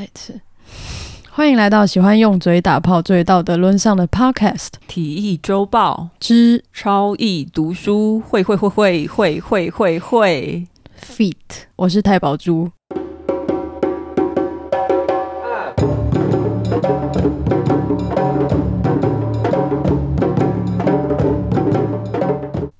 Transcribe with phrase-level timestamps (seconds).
[0.00, 0.40] 再一次，
[1.30, 4.56] 欢迎来到喜欢用嘴打炮、最道德沦丧的 Podcast
[4.88, 10.66] 《体育周报》之超易读书会会会会会会会会
[10.98, 11.34] Feet。
[11.76, 12.70] 我是太宝珠。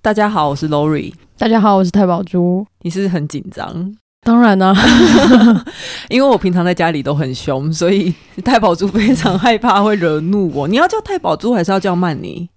[0.00, 1.12] 大家好，我是 Lori。
[1.37, 2.66] 大家好，我是太宝珠。
[2.80, 3.95] 你是不是很紧张？
[4.23, 5.64] 当然啦、啊，
[6.11, 8.14] 因为我平常在家里都很凶，所以
[8.45, 10.68] 太宝珠非常害怕会惹怒我。
[10.68, 12.49] 你要叫太宝珠，还是要叫曼妮？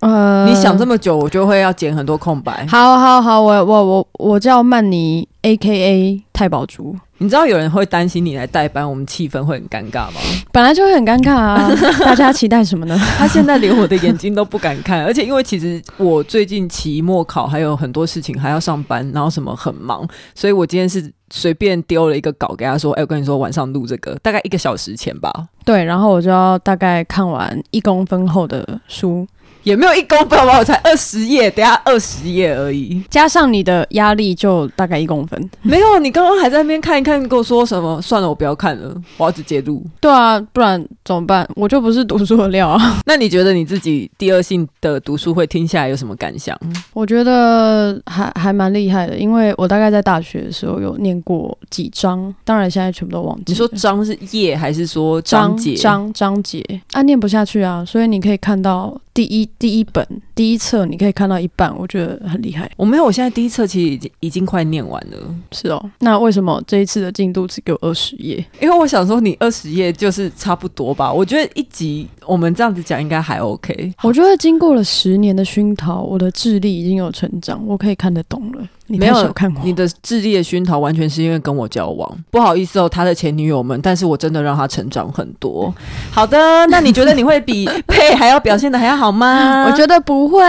[0.00, 2.66] 呃，你想这么久，我就会要剪很多空白。
[2.66, 6.22] 好好好，我我我我叫曼妮，A.K.A.
[6.34, 6.94] 太宝珠。
[7.18, 10.20] 你知道有人会担心你来代班，我们气氛会很尴尬吗？
[10.52, 11.70] 本来就会很尴尬啊！
[12.00, 12.96] 大家期待什么呢？
[13.18, 25.32] 他现在连我的眼睛都不敢看，而且因为其实我最近期末考还有很多事情还要上班，然后什么很忙，所以我今天是随便丢了一个稿给他说：“哎、欸，我跟你说，晚上录这个，大概一个小时前吧。”
[25.64, 29.26] 对，然后我就要大概看完一公分厚的书。
[29.66, 35.50] 也没有一公分吧，我才二十页，等下二十页而已，加上你的压力就大概一公分。
[35.60, 38.00] 没有，你刚刚还在那边看一看，跟我说什么？
[38.00, 39.84] 算了，我不要看了，我要直接录。
[40.00, 41.44] 对啊，不然怎么办？
[41.56, 42.98] 我就不是读书的料啊。
[43.06, 46.56] 那你觉得你自己第二性的读书会听下来有什么感想？
[46.92, 53.42] 我觉得还还蛮厉害的，因为我大概在大学的时候有念过几章，当然现在全部都忘记。
[53.48, 55.74] 你说章是页还是说章节？
[55.74, 58.96] 章章节啊，念不下去啊，所以你可以看到。
[59.16, 62.70] 第一第一本第一册，你可以看到一半，我觉得很厉害。
[62.76, 65.16] 我没有，我现在第一册其实已经已经快念完了。
[65.52, 68.44] 是哦，那为什么这一次的进度只给我二十页？
[68.60, 71.10] 因为我想说，你二十页就是差不多吧。
[71.10, 73.90] 我觉得一集我们这样子讲应该还 OK。
[74.02, 78.68] 我觉得经过了十年的熏陶，我的智力已经有成长，我可以看得懂了。
[78.88, 82.08] 你没有看过你的智力的熏陶，完全是因为跟我交往。
[82.30, 85.74] 不好意思哦，他的前女友们，但是我真的让他成长很多。
[86.12, 86.38] 好的，
[86.70, 89.64] 那你觉得你会比 佩还要表现的还要好吗？
[89.66, 90.40] 我觉得不会。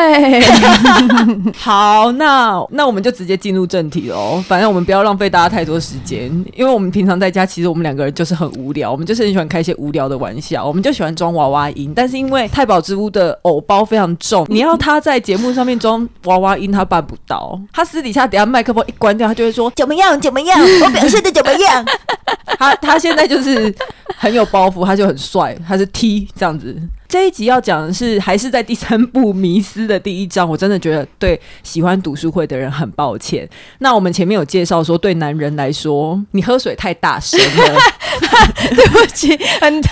[1.58, 4.39] 好，那那我们就直接进入正题喽。
[4.48, 6.25] 反正我们不要浪费大家太多时间，
[6.55, 11.92] 因为我们平常在家，其实我们两个人就是很无聊，我们就是很喜欢开一些无聊的玩笑，我们就喜欢装娃娃音。
[11.95, 17.59] 但是因为太保之屋的偶包非常重，你要他在节目上面装娃娃音，他办不到。
[17.73, 18.27] 他私底下。
[18.27, 20.20] 等下麦克风一关掉，他就会说怎么样？
[20.20, 20.60] 怎么样？
[20.83, 21.86] 我表现的怎么样？
[22.60, 23.73] 他他现在就是
[24.15, 26.76] 很有包袱，他就很帅，他是 T 这样子。
[27.08, 30.48] 这一集要讲的是，还是在第三部《迷失》的第一章。
[30.48, 33.48] 我真的觉得对喜欢读书会的人很抱歉。
[33.80, 37.80] 那我们前面有介绍说，对男人来说，你喝水太大声了，
[38.76, 39.89] 对不起， 很大，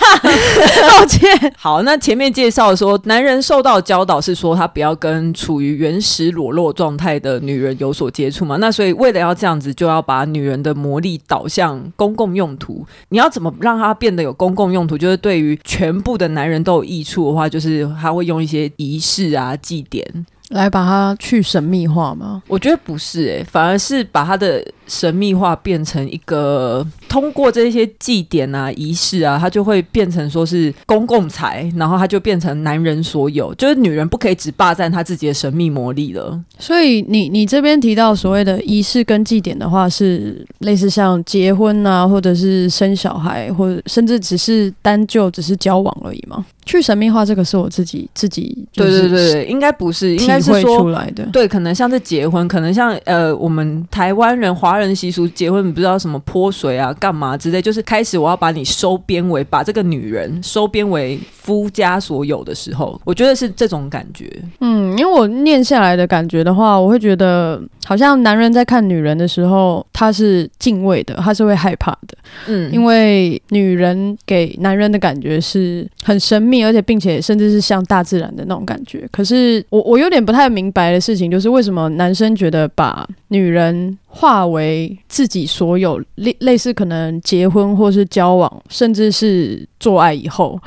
[0.90, 1.54] 抱歉。
[1.58, 8.58] 好，那前面介绍说，男人受到教导是说，他不要跟处于原始裸露状态的女人有所接触嘛。
[8.58, 12.86] 那所以为了要这样子，就要把女人的魔力导向公共用途。
[13.10, 14.98] 你要怎么让它变得有公共用途？
[14.98, 20.26] 就是对于全部的男人都有益处的话，就是他会用一些仪式啊、祭典。
[20.50, 22.44] 来把它去神秘化吗？
[22.48, 36.40] 我觉得不是诶、欸，反而是把他的神秘化变成一个通过这些祭典啊、仪式啊，它就会变成说是公共财，然后它就变成男人所有，就是女人不可以只霸占她自己的神秘魔力了。
[36.60, 46.46] 所以你你这边提到所谓的仪式跟祭典的话，是类似像结婚啊，或者是生小孩，或者甚至只是单就只是交往而已吗？
[46.66, 51.24] 去神秘化这个是我自己自己对对对对，应该不是，应该是说出来的。
[51.32, 64.28] 对，可能像是结婚，可能像呃我们台湾人华人习俗结婚，你不知道什么泼水啊、干嘛之类，就是开始我要把你收编为把这个女人收编为夫家所有的时候，我觉得是这种感觉。
[64.60, 72.18] 嗯，因为我念下来的感觉的话，我会觉得好像男人在看女人的时候，他是敬畏的，他是会害怕的。
[72.48, 76.56] 嗯，因为女人给男人的感觉是很神秘。
[76.66, 79.08] 而且，并且，甚至是像大自然的那种感觉。
[79.12, 84.65] 可是，我我有点不太明白的事情，就是为什么男生觉得把女人化为
[85.08, 90.60] 自己所有，类类似可能结婚或是交往，甚至是做爱以后，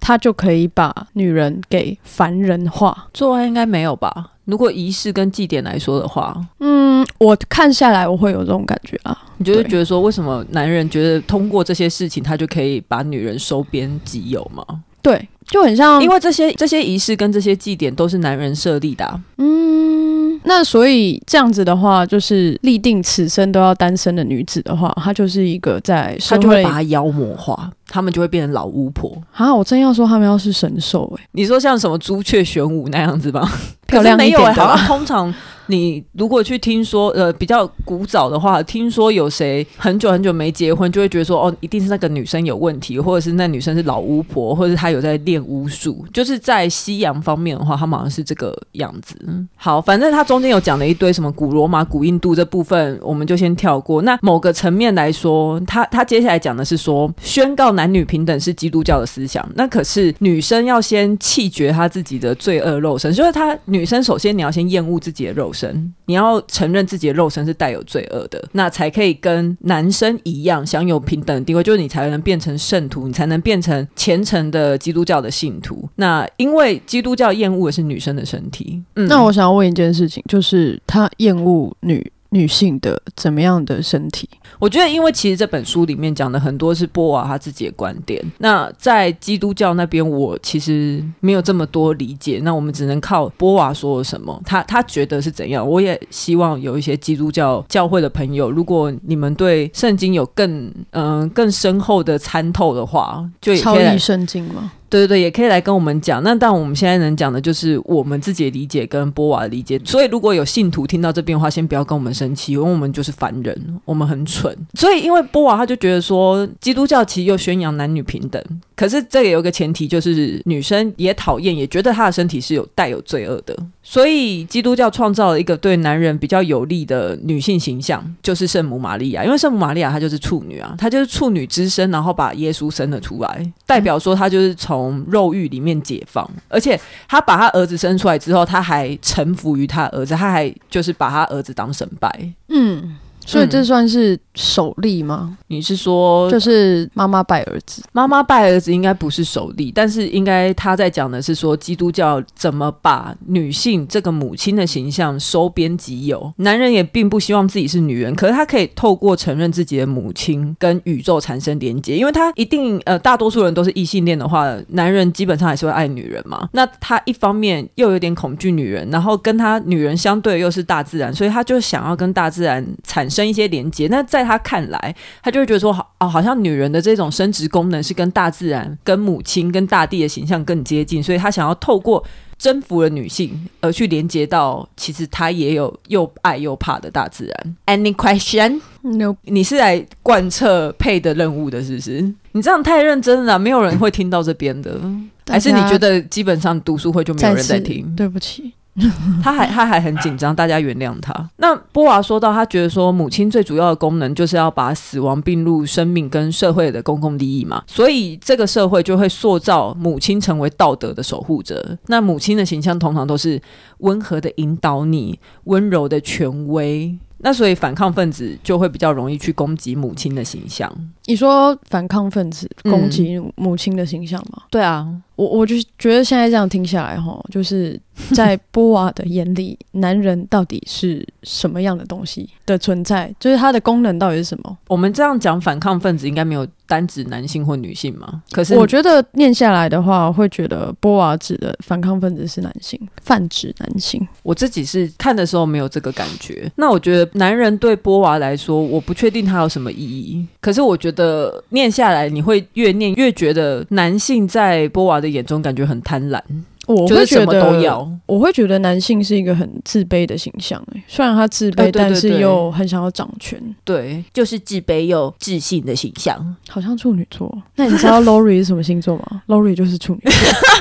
[0.00, 3.08] 他就可以把女人给凡人化。
[3.12, 4.30] 做爱应该没有吧？
[4.44, 9.16] 如果仪式跟祭典来说的话，嗯，我看下来我会有这种感觉啊。
[9.38, 14.64] 你就会觉得说，为什么男人觉得通过这些事情，他就可以把女人收编己有吗？
[15.00, 19.20] 对，就很像，因为这些这些仪式跟这些祭典都是男人设立的啊。
[19.38, 20.01] 嗯，
[20.44, 29.54] 那所以这样子的话，就是立定此生都要单身的女子的话，她就是一个在，她就会把她妖魔化，她们就会变成老巫婆啊！
[29.54, 33.50] 我真要说她们要是神兽哎、欸，你说像什么朱雀玄武那样子吧？
[33.86, 35.34] 漂亮一点的、欸，好像通常
[35.66, 46.04] 你如果去听说，呃，比较古早的话，听说有谁很久很久没结婚，就会觉得说，哦，一定是那个女生有问题，或者是那女生是老巫婆，或者是她有在练巫术。
[46.12, 49.16] 就是在西洋方面的话，他们好像是这个样子。
[49.56, 54.02] 好，反正他中间有讲了一堆什么古罗马、古印度这部分，我们就先跳过。
[54.02, 59.48] 那某个层面来说，他他接下来讲的是说，宣告男女平等是基督教的思想。
[59.54, 75.88] 那可是女生要先弃绝她自己的罪恶肉身，所以她女生首先你要先厌恶自己的肉身，你要承认自己的肉身是带有罪恶的，那才可以跟男生一样享有平等的地位，就是你才能变成圣徒，你才能变成虔诚的基督教的信徒。
[75.96, 84.28] 那因为基督教厌恶的是女生的身体，嗯，那我想要问一件事情，就是他厌恶女女性的怎么样的身体？
[84.58, 88.22] 我觉得，因为其实这本书里面讲的很多是波娃他自己的观点。
[88.38, 92.40] 那在基督教那边，我其实没有这么多理解。
[92.42, 95.66] 那我们只能靠波娃说了什么，他他觉得是怎样。
[95.68, 104.72] 我也希望有一些基督教教会的朋友，如果你们对圣经有更嗯、呃、更深厚的参透的话，就也超译圣经吗？
[104.92, 106.22] 对对对，也可以来跟我们讲。
[106.22, 109.80] 那但我们现在能讲的就是我们自己的理解跟波瓦的理解。
[109.86, 114.54] 所以如果有信徒听到这边的话，先不要跟我们生气，因为我们就是凡人，我们很蠢。
[114.74, 123.56] 所以因为波瓦他就觉得说，基督教其实又宣扬男女平等，可是这也有个前提，就是女生也讨厌，也觉得她的身体是有带有罪恶的。
[123.82, 129.24] 所以基督教创造了一个对男人比较有利的女性形象，就是圣母玛利亚。
[129.24, 136.28] 因为圣母玛利亚她就是处女啊，她就是处女之身，然后把耶稣生了出来，代表说她就是从肉欲里面解放。
[136.48, 142.32] 而且她把她儿子生出来之后，她还臣服于她儿子，她还就是把她儿子当神拜。
[142.48, 142.96] 嗯。
[143.24, 145.28] 所以这算是首例吗？
[145.30, 147.82] 嗯、你是说就是妈妈拜儿子？
[147.92, 156.32] 妈妈拜儿子应该不是首例，但是应该他在讲的是说基督教怎么把女性这个母亲的形象收编己有。
[156.38, 166.48] 男人也并不希望自己是女人，可是他可以透过承认自己的母亲跟宇宙产生连接，因为他一定呃大多数人都是异性恋的话，男人基本上还是会爱女人嘛。
[166.52, 173.22] 那他一方面又有点恐惧女人，然后跟他女人相对又是大自然，所以他就想要跟大自然产生。
[173.32, 182.04] 一些连接，那在他看来，他就会觉得说，好哦，好像女人的这种生殖功能是跟大自然、跟母亲、跟大地的形象更接近，所以他想要透过
[182.36, 187.56] 征服了女性，而去连接到其实他也有又爱又怕的大自然。
[187.66, 188.60] Any question?
[188.82, 192.12] No，你是来贯彻配的任务的，是不是？
[192.32, 194.78] 你这样太认真了，没有人会听到这边的。
[195.30, 197.94] 还是你觉得基本上读书会就没有人在听？
[197.96, 198.52] 对不起。
[199.22, 201.12] 他还他还很紧张，大家原谅他。
[201.36, 211.76] 那波娃说到，他觉得说母亲最主要的功能就是要把死亡并入生命跟社会的公共利益嘛，所以这个社会就会塑造母亲成为道德的守护者。
[211.86, 213.40] 那母亲的形象通常都是
[213.78, 216.98] 温和的引导你，温柔的权威。
[217.22, 220.70] 那所以反抗分子就会比较容易去攻击母亲的形象。
[221.06, 224.42] 你说反抗分子攻击母亲的形象吗？
[224.42, 224.86] 嗯，对啊。
[225.14, 227.78] 我我就觉得现在这样听下来，哈，就是
[228.12, 233.14] 在波娃的眼里， 男人到底是什么样的东西的存在？
[233.20, 234.58] 就是它的功能到底是什么？
[234.66, 238.22] 我们这样讲，反抗分子应该没有单指男性或女性吗？
[238.30, 244.08] 可是我觉得念下来的话，会觉得波娃指的反抗分子是男性，泛指男性。
[244.22, 246.50] 我自己是看的时候没有这个感觉。
[246.56, 250.26] 那我觉得男人对波娃来说，我不确定他有什么意义。
[250.40, 256.18] 可是我觉得念下来，你会越念越觉得男性在波娃的眼中感觉很贪婪，
[256.66, 267.36] 我会觉得我会觉得男性是一个很自卑的形象，欸，虽然他自卑，但是又很想要掌权，对，就是自卑又自信的形象，好像处女座。
[267.56, 270.12] 那你知道 Lori 是什么星座吗？Lori 就是处女座。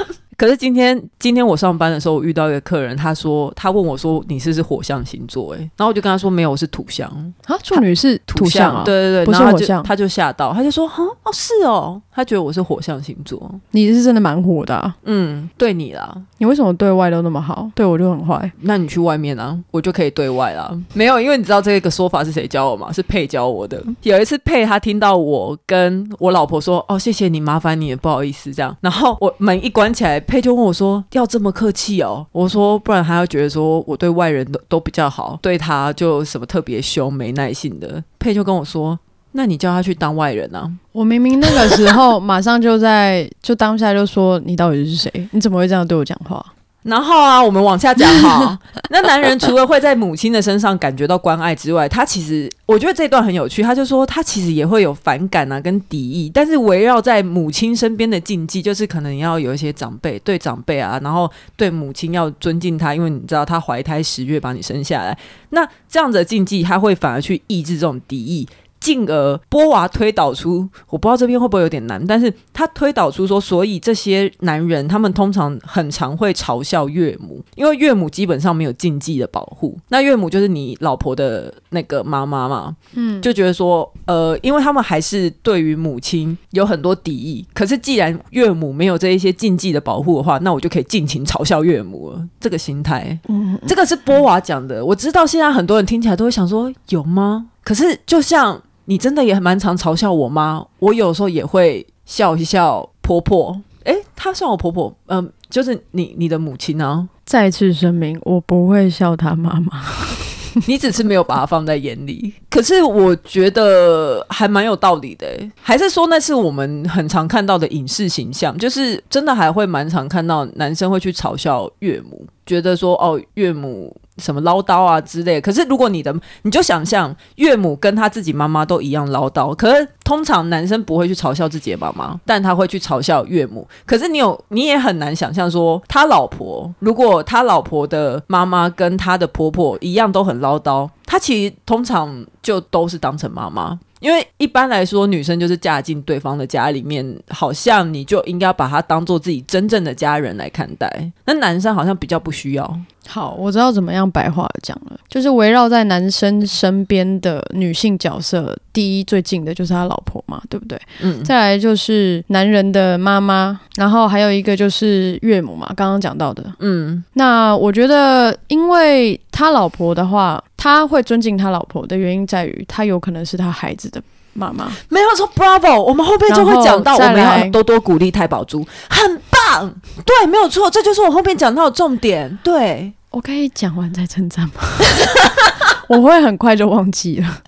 [0.42, 7.08] 可是今天，今天我上班的时候，我遇到一个客人，他说他问我说：“你是不是火象星座？”哎，然后我就跟他说：“没有，我是土象
[7.46, 18.52] 啊，处女是土象啊，对对对，不是火象。”他就吓到，他就说：“哈哦，是哦，他觉得我是火象星座。”你是真的蛮火的啊，嗯，对你啦，你为什么对外都那么好，对我就很坏？
[18.62, 20.76] 那你去外面啊，我就可以对外啦。
[20.96, 22.92] 没有，因为你知道这个说法是谁教我吗？
[22.92, 23.80] 是佩教我的。
[24.02, 31.04] 有一次佩他听到我跟我老婆说：“哦，谢谢你，麻烦你了，不好意思。”这样，然后我门一关起来，佩就问我说。
[31.12, 32.26] 要这么客气哦？
[32.32, 38.02] 我说，不然他要觉得说我对外人都都比较好，对他就什么特别凶、没耐性的。
[38.18, 38.98] 佩就跟我说
[39.34, 45.28] ：“那你叫他去当外人啊！”我明明那个时候马上就在就当下就说：“你到底是谁？
[45.32, 46.42] 你怎么会这样对我讲话？”
[46.84, 48.58] 然后啊，我们往下讲哈。
[48.90, 53.62] 那男人除了会在母亲的身上感觉到关爱之外，他其实我觉得这段很有趣。
[53.62, 56.30] 他就说，他其实也会有反感啊，跟敌意。
[56.34, 65.18] 但是围绕在母亲身边的禁忌，就是可能要有一些长辈对长辈啊，然后对母亲要尊敬她，因为你知道她怀胎十月把你生下来。
[65.50, 68.48] 那这样子的禁忌，他会反而去抑制这种敌意。
[68.82, 97.46] 进而波娃推导出，我不知道这边会不会有点难，但是他推导出说，所以这些男人他们通常很常会嘲笑岳母，因为岳母基本上没有禁忌的保护，那岳母就是你老婆的那个妈妈嘛，嗯，就觉得说，呃，因为他们还是对于母亲有很多敌意，可是既然岳母没有这一些禁忌的保护的话，那我就可以尽情嘲笑岳母了，这个心态，嗯，这个是波娃讲的，我知道现在很多人听起来都会想说，有吗？
[97.64, 98.60] 可是就像。
[98.86, 100.66] 你真的也蛮常嘲笑我妈？
[100.80, 103.62] 我有时候也会笑一笑婆婆。
[103.84, 107.08] 诶，她算我婆婆，嗯、呃，就是你你的母亲啊。
[107.26, 109.82] 再次声明，我不会笑她妈妈。
[110.68, 112.34] 你只是没有把她放在眼里。
[112.50, 115.26] 可是我觉得还蛮有道理的。
[115.62, 118.56] 还是说那是我们很常看到的影视形象？
[118.58, 123.96] 就是真的还会蛮常看到男生会去嘲笑岳母，觉得说哦，岳母。
[124.22, 133.68] 什么唠叨啊之类，可是如果你的，你就想象岳母跟她自己妈妈都一样唠叨，可是通常男生不会去嘲笑自己的妈妈，但他会去嘲笑岳母。
[133.86, 143.80] 可是你有，你也很难想象说，他老婆如果他老婆的妈妈跟他的婆婆一样都很唠叨，他其实通常就都是当成妈妈。
[144.02, 151.12] 因为一般来说，女生就是嫁进对方的家里面，好像你就应该把她当做自己真正的家人来看待。
[151.26, 152.80] 那男生好像比较不需要。
[153.08, 160.80] 好，我知道怎么样白话讲了，就是围绕在男生身边的女性角色，第一最近的就是他老婆嘛，对不对？
[161.02, 161.24] 嗯。
[161.24, 166.44] 再来就是男人的妈妈，然后还有一个就是岳母嘛，刚刚讲到的。
[166.60, 167.04] 嗯。
[167.14, 170.44] 那我觉得，因为他老婆的话。
[170.62, 174.00] 他会尊敬他老婆的原因在于，他有可能是他孩子的
[174.34, 174.72] 妈妈。
[174.90, 175.82] 没有说，Bravo！
[175.82, 179.74] 我们后面就会讲到，我们要多多鼓励太宝珠，很棒。
[180.06, 182.38] 对，没有错，这就是我后面讲到的重点。
[182.44, 184.62] 对，我可以讲完再称赞吗？
[185.92, 187.42] 我会很快就忘记了。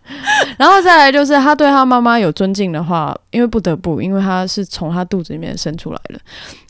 [0.57, 6.19] 然后再来就是他对他妈妈有尊敬的话，因为不得不，因为他是从他肚子里面生出来的。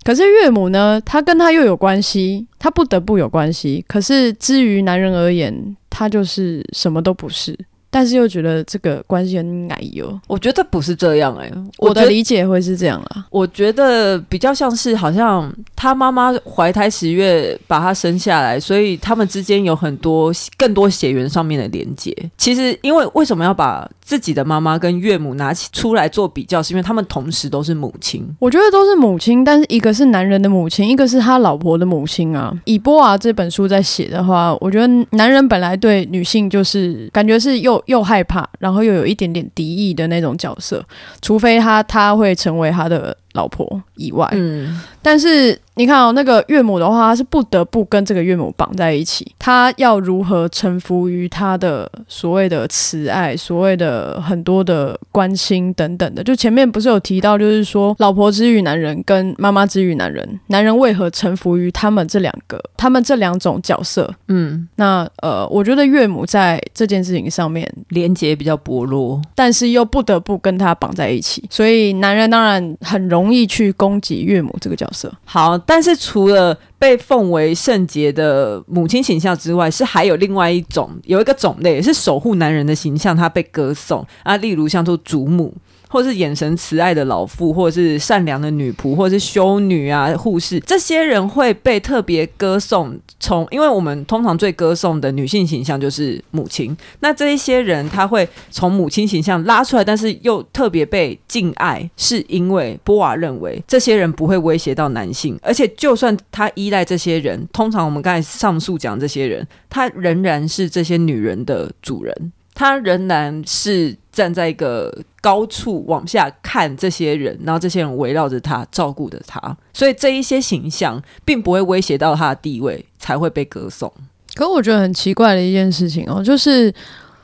[0.03, 3.83] 可是岳母呢，他跟他又有关系，他不得不有关系。
[3.87, 7.57] 可是之于男人而言，他就是什么都不是。
[7.93, 13.23] 但是又觉得这个关系很奶油，我觉得不是这样哎、欸，我的理解会是这样啦。
[13.29, 22.11] 我觉得比较像是好像他妈妈怀胎十月把他生下来，所以他们之间有很多更多血缘上面的连接。
[22.35, 28.27] 其实因为为什么要把自己的妈妈跟岳母拿起出来做比较，是因为他们同时都是母亲。
[28.39, 32.51] 我觉得都是母亲，但是一个是男人的母亲，一个是他老婆的母亲啊。
[32.65, 37.82] 以波娃这本书在写的话，我觉得男人本来对女性就是感觉是又。
[37.85, 40.85] 又害怕，然后又有一点点敌意的那种角色，
[41.21, 64.13] 除非他他会成为他的老婆以外，嗯，但是你看哦，那个岳母的话，她是不得不跟这个岳母绑在一起，她要如何臣服于她的所谓的慈爱，所谓的很多的关心等等的，就前面不是有提到，就是说老婆之于男人跟妈妈之于男人，男人为何臣服于他们这两个，他们这两种角色？
[64.27, 73.22] 嗯，那呃，我觉得岳母在这件事情上面连结比较薄弱，但是又不得不跟他绑在一起，所以男人当然很容易。
[73.23, 75.09] 容易去攻击岳母这个角色。
[75.23, 85.53] 好，但是除了被奉为圣洁的母亲形象之外，是还有另外一种，有一个种类是守护男人的形象，他被歌颂啊，例如像做祖母。
[85.93, 92.99] 或是眼神慈爱的老妇，或者是善良的女仆，或者是修女啊、护士，这些人会被特别歌颂。
[93.19, 112.31] 从因为我们通常最歌颂的女性形象就是母亲，那这一些人他会从母亲形象拉出来，但是又特别被敬爱，是因为波娃认为这些人不会威胁到男性，而且就算他依赖这些人，通常我们刚才上述讲这些人，他仍然是这些女人的主人。
[112.55, 123.89] 他仍然是站在一个高处往下看这些人，然后这些人围绕着他，照顾着他，所以这一些形象并不会威胁到他的地位，才会被歌颂。
[124.35, 126.73] 可我觉得很奇怪的一件事情哦，就是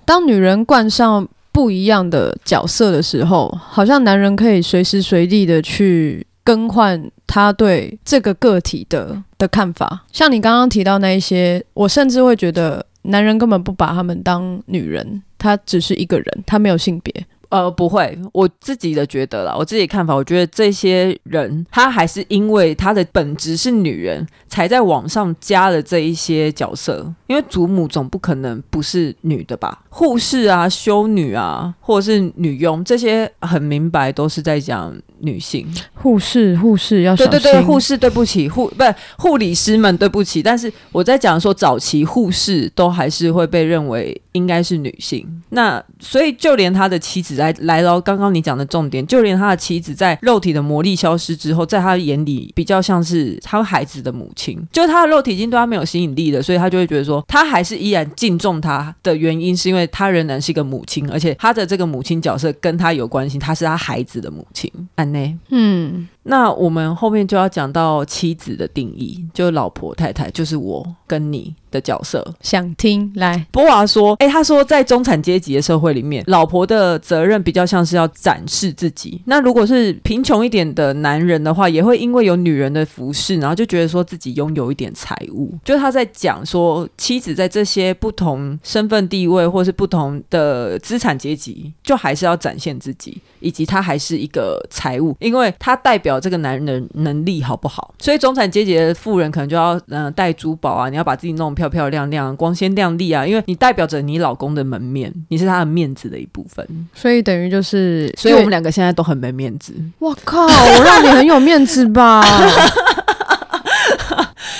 [0.06, 10.06] 当女人冠上不一样的角色的时候，好像男人可以随时随地的去更换他对这个个体的的看法。
[10.13, 12.86] 像你刚刚提到那一些，我甚至会觉得。
[13.03, 17.25] 男人根本不把他们当女人，他只是一个人，他没有性别。
[17.50, 27.13] 呃，不会，我自己的觉得啦，我自己看法，我觉得这些人他还是因为他的本质是女人，才在网上加了这一些角色。
[27.29, 29.83] 因为祖母总不可能不是女的吧？
[29.89, 35.67] 护士啊、修女啊，或者是女佣，这些很明白都是在讲女性。
[35.93, 37.15] 护士，护士要。
[37.15, 40.41] 对对对，护士，对不起，护不是护理师们，对不起。
[40.41, 45.24] 但是我在讲说，早期护士都还是会被认为应该是女性。
[45.50, 64.71] 那所以就连他的妻子来来到刚刚你讲的重点，就连他的妻子在肉体的魔力消失之后，在他眼里比较像是他孩子的母亲，就是他的肉体已经对他没有吸引力了，所以他就会觉得说，他还是依然敬重他的原因，是因为他仍然是一个母亲，而且他的这个母亲角色跟他有关系，他是他孩子的母亲。
[64.95, 66.07] 安内，嗯。
[66.23, 72.23] 那我们后面就要讲到妻子的定义，就老婆太太，就是我跟你的角色。
[72.41, 79.21] 想听来，波娃说，哎，他说在中产阶级的社会里面，老婆的责任比较像是要展示自己。
[79.25, 85.57] 那如果是贫穷一点的男人的话，也会因为有女人的服饰，然后就觉得说自己拥有一点财物。
[85.63, 96.08] 就他在讲说，妻子在这些不同身份地位或是不同的资产阶级，就还是要展现自己，以及他还是一个财物，因为他代表。
[96.17, 97.93] 这个男人的能力好不好？
[97.99, 106.65] 所以中产阶级的富人可能就要嗯、呃、戴珠宝啊，你要把自己弄得漂漂亮亮、光鲜亮丽啊，因为你代表着你老公的门面，你是他的面子的一部分。
[106.93, 109.73] 所以等于就是，所以我们两个现在都很没面子。
[109.99, 112.23] 我靠，我让你很有面子吧？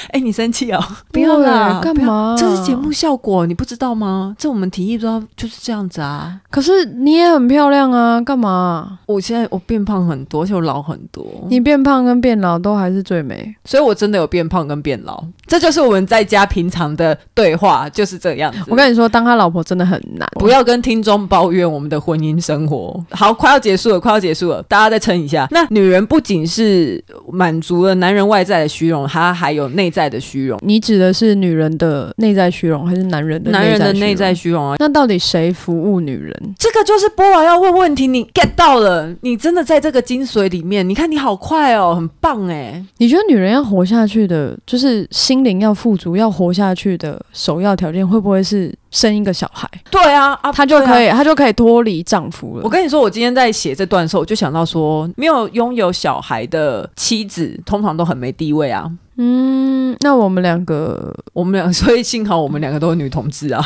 [0.10, 0.84] 哎、欸，你生气哦？
[1.12, 2.36] 不要啦，干嘛？
[2.38, 4.36] 这是节目效果，你不知道吗？
[4.38, 6.40] 这我们提议不知道就是这样子啊。
[6.50, 9.00] 可是你也很漂亮啊，干嘛？
[9.06, 11.26] 我现在我变胖很多，而且我老很多。
[11.50, 15.24] 你变胖跟变老都还是最美，所以我真的有变胖跟变老。
[15.50, 18.60] 这就是我们在家平常的对话，就是这样子。
[18.68, 23.04] 我跟你说，当他老婆真的很难，不要跟听众抱怨我们的婚姻生活。
[23.10, 25.48] 好，快要结束了，快要结束了，大家再撑一下。
[25.50, 30.60] 那女人不仅是满足了男人外在的虚荣，她还有内在的虚荣。
[30.62, 34.76] 你指的是女人的内在虚荣，还是男人的男人的内在虚荣啊？
[34.78, 36.56] 那到底谁服务女人？
[36.60, 39.12] 这个就是波娃要问问题，你 get 到了？
[39.22, 40.88] 你真的在这个精髓里面？
[40.88, 42.84] 你看你好快哦，很棒哎！
[42.98, 49.70] 你觉得女人要活下去的，就是心心灵要富足，要活下去的首要条件，会不会是生一个小孩？
[49.90, 52.64] 对啊，啊她就可以，她、啊、就可以脱离丈夫了。
[52.64, 58.90] 我跟你说，我今天在写这段的时候，我就想到说，没有拥有小孩的妻子，通常都很没地位啊。
[59.22, 63.62] 嗯，那我们两个，我们两个，所以幸好我们两个都是女同志啊。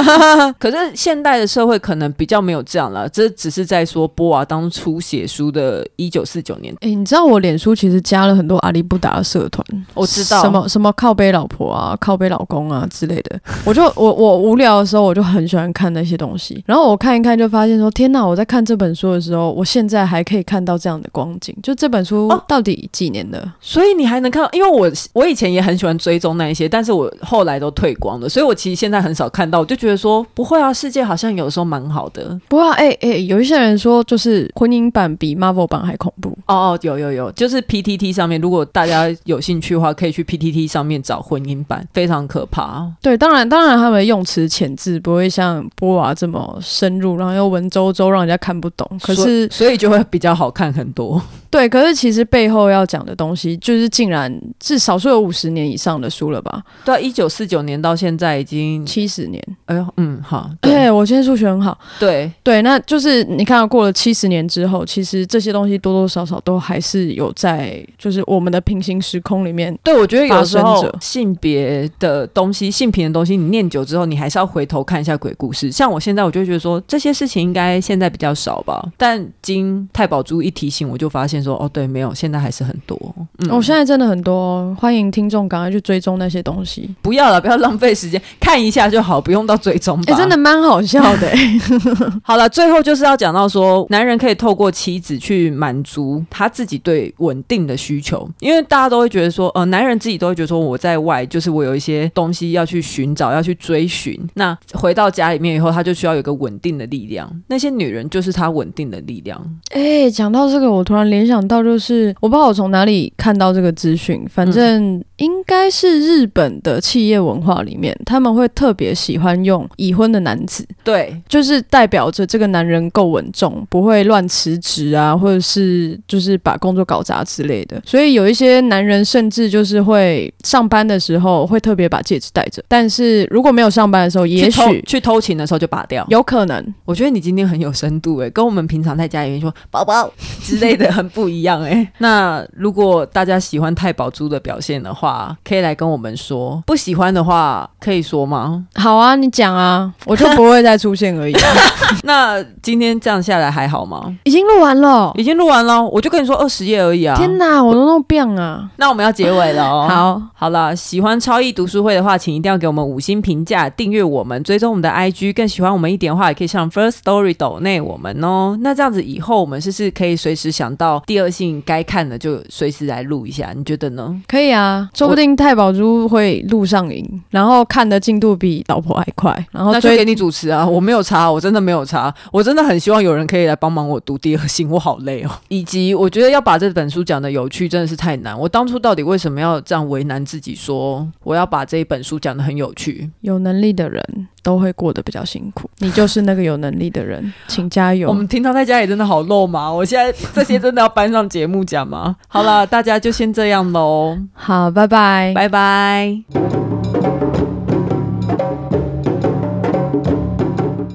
[0.60, 6.74] 可是现代的社会可能比较没有这样了，这只是在说波娃当初写书的一九四九年。
[6.82, 13.40] 哎、欸，你知道我脸书其实加了很多阿里不达的社团，我知道什么什么靠背老婆啊、靠背老公啊之类的。
[13.64, 16.62] 我就我我无聊的时候，我就很喜欢看那些东西。
[16.66, 18.24] 然后我看一看，就发现说，天哪！
[18.24, 21.56] 我在看这本书的时候，我现在还可以看到这样的光景。
[21.62, 23.40] 就这本书到底几年的？
[23.40, 24.48] 哦、所以你还能看到？
[24.52, 24.88] 因为我。
[25.14, 29.60] 我以前也很喜欢追踪那一些，但是我后来都退光了，所以我其实现在很少看到。
[29.60, 32.38] 我就觉得说不会啊，世界好像有时候蛮好的。
[32.48, 36.36] 不过啊，哎、欸、哎、欸，有一些人说就是婚姻版比 Marvel 版还恐怖。
[36.46, 42.86] 哦哦，有有有，就是 PTT 上面，如果大家有兴趣的话，可以去 PTT 上面找婚姻版，非常可怕。
[43.00, 48.86] 对，当然当然，他们用词浅字不会像波娃这么深入，然后又文绉绉，让人家看不懂。
[49.00, 51.22] 可是，所以就会比较好看很多。
[51.50, 56.62] 对，可是其实背后要讲的东西，就是竟然至少说有五十年以上的书了吧？
[56.84, 59.42] 对啊，一九四九年到现在已经七十年。
[59.66, 61.76] 哎呦，嗯，好，对，对我今天数学很好。
[61.98, 69.76] 对对，那就是你看到过了七十年之后，其实这些东西多多少少都还是有在，就是我们的平行时空里面。
[69.82, 75.72] 对，我觉得有时候性别的东西、性平的东西，你念久之后，你还是要回头看一下鬼故事。
[75.72, 78.88] 像我现在，我就觉得说这些事情应该现在比较少吧。
[78.96, 81.39] 但经太宝珠一提醒，我就发现。
[81.42, 82.98] 说哦，对，没有，现在还是很多。
[83.38, 86.88] 嗯，我、哦、现在真的很多，欢迎听众赶快去追踪那些东西。
[87.02, 89.98] 不要了，不要浪费时间，看一下就好，不用到追踪。
[90.06, 91.30] 哎、欸，真的蛮好笑的。
[92.22, 104.18] 好了，最后就是要讲到说，男人可以透过妻子去满足他自己对稳定的需求，因为大家都会觉得说，呃，男人自己都会觉得说，我在外就是我有一些东西要去寻找，要去追寻。
[104.34, 107.30] 那回到家里面以后，他就需要有个稳定的力量。
[107.46, 109.40] 那些女人就是他稳定的力量。
[109.70, 111.40] 哎、欸，讲到这个，我突然联想。
[111.50, 127.80] 到就是我不知道我从哪里看到这个资讯，反正应该是日本的企业文化里面，他们会特别喜欢用已婚的男子，对，就是代表着这个男人够稳重，不会乱辞职啊，或者是就是把工作搞砸之类的。
[127.84, 136.74] 所以有一些男人甚至就是会上班的时候会特别把戒指戴着，但是如果没有上班的时候，也许去偷情的时候就拔掉，有可能。
[136.86, 140.10] 我觉得你今天很有深度诶、欸，跟我们平常在家里面说宝宝
[140.42, 141.88] 之类的很不一样诶、欸。
[141.98, 145.09] 那如果大家喜欢太宝珠的表现的话，
[145.44, 148.64] 可以来跟我们说；不喜欢的话，可以说吗？
[148.74, 151.52] 好啊，你讲啊，我就不会再出现而已、啊。
[152.04, 154.14] 那今天这样下来还好吗？
[154.24, 157.16] 已经录完了，已经录完了，我就跟你说二十页而已啊！
[157.16, 158.68] 天哪，我都弄变啊！
[158.76, 159.86] 那我们要结尾了哦。
[159.90, 165.34] 好，好了，喜欢超易读书会的话，请一定要给我们五星评价，订阅我们，追踪我们的 IG。
[165.34, 168.56] 更喜欢我们一点的话，也可以上 First Story 抖内我们哦。
[168.60, 173.52] 那这样子以后我们是不是可以随时想到第二性该看的就随时来录一下？
[173.56, 174.20] 你觉得呢？
[174.28, 179.30] 可以啊，说不定太宝珠会录上瘾，然后看的进度比老婆还快。
[179.50, 185.30] 然后那就给你主持啊，我没有查，我真的没有查，我真的很希望有人可以来帮忙我读第二性，我好累哦。
[185.48, 188.38] 以及我觉得要把这本书讲的有趣，真的是太难。
[188.38, 193.10] 我当初到底为什么要这样为难自己，说我要把这一本书讲的很有趣？
[193.22, 194.02] 有能力的人
[194.42, 198.08] 都会过得比较辛苦，你就是那个有能力的人，请加油。
[198.08, 202.16] 我们平常在家里真的好肉麻，我现在这些真的要搬上节目讲吗？
[202.28, 204.18] 好了，大家就先这样喽。
[204.34, 206.22] 好，拜拜，拜拜拜拜！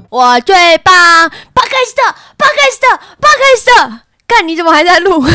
[0.10, 0.94] 我最棒，
[1.54, 2.04] 巴克斯特，
[2.38, 2.88] 巴克斯特，
[3.22, 4.00] 巴克斯特！
[4.28, 5.24] 看你怎么还在录？